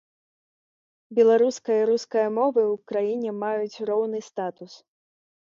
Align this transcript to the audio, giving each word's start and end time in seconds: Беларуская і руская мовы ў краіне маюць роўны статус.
Беларуская 1.19 1.75
і 1.81 1.83
руская 1.89 2.23
мовы 2.39 2.61
ў 2.73 2.91
краіне 2.93 3.31
маюць 3.45 3.81
роўны 3.93 4.19
статус. 4.31 4.73